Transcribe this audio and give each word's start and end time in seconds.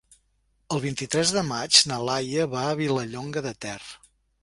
El 0.75 0.81
vint-i-tres 0.85 1.35
de 1.35 1.45
maig 1.51 1.83
na 1.93 2.01
Laia 2.09 2.49
va 2.57 2.67
a 2.71 2.75
Vilallonga 2.83 3.49
de 3.51 3.57
Ter. 3.67 3.81